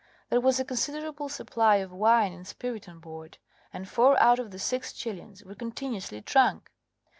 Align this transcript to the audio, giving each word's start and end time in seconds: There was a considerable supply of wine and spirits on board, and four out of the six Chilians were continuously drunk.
There 0.29 0.41
was 0.41 0.59
a 0.59 0.65
considerable 0.65 1.29
supply 1.29 1.75
of 1.75 1.91
wine 1.93 2.33
and 2.33 2.47
spirits 2.47 2.87
on 2.89 2.97
board, 2.99 3.37
and 3.71 3.87
four 3.87 4.19
out 4.19 4.39
of 4.39 4.49
the 4.49 4.57
six 4.57 4.93
Chilians 4.93 5.43
were 5.43 5.53
continuously 5.53 6.21
drunk. 6.21 6.71